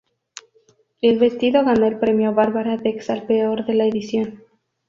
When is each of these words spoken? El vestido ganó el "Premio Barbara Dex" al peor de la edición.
El 1.01 1.19
vestido 1.19 1.63
ganó 1.63 1.85
el 1.85 1.99
"Premio 1.99 2.33
Barbara 2.33 2.75
Dex" 2.75 3.11
al 3.11 3.27
peor 3.27 3.67
de 3.67 3.75
la 3.75 3.85
edición. 3.85 4.43